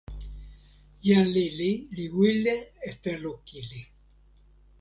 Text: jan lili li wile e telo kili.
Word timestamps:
jan 1.05 1.25
lili 1.35 1.71
li 1.95 2.05
wile 2.17 2.55
e 2.89 2.91
telo 3.03 3.33
kili. 3.47 3.81